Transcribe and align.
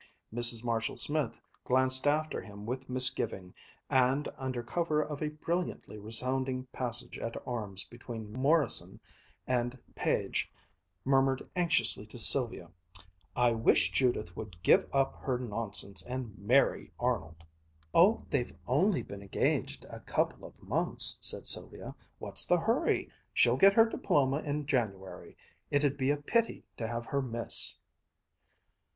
Mrs. 0.33 0.63
Marshall 0.63 0.97
Smith 0.97 1.39
glanced 1.63 2.07
after 2.07 2.41
him 2.41 2.65
with 2.65 2.89
misgiving, 2.89 3.53
and, 3.87 4.27
under 4.35 4.63
cover 4.63 4.99
of 5.03 5.21
a 5.21 5.29
brilliantly 5.29 5.99
resounding 5.99 6.65
passage 6.73 7.19
at 7.19 7.37
arms 7.45 7.83
between 7.83 8.33
Morrison 8.33 8.99
and 9.45 9.77
Page, 9.93 10.51
murmured 11.05 11.47
anxiously 11.55 12.07
to 12.07 12.17
Sylvia, 12.17 12.71
"I 13.35 13.51
wish 13.51 13.91
Judith 13.91 14.35
would 14.35 14.63
give 14.63 14.87
up 14.91 15.13
her 15.17 15.37
nonsense 15.37 16.01
and 16.07 16.35
marry 16.35 16.91
Arnold!" 16.99 17.43
"Oh, 17.93 18.25
they've 18.31 18.55
only 18.65 19.03
been 19.03 19.21
engaged 19.21 19.85
a 19.85 19.99
couple 19.99 20.47
of 20.47 20.59
months," 20.63 21.15
said 21.21 21.45
Sylvia. 21.45 21.93
"What's 22.17 22.45
the 22.45 22.57
hurry! 22.59 23.11
She'll 23.35 23.55
get 23.55 23.73
her 23.73 23.85
diploma 23.85 24.39
in 24.39 24.65
January. 24.65 25.37
It'd 25.69 25.95
be 25.95 26.09
a 26.09 26.17
pity 26.17 26.63
to 26.77 26.87
have 26.87 27.05
her 27.05 27.21
miss!" 27.21 27.75